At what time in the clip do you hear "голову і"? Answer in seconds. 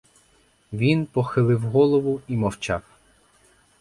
1.61-2.37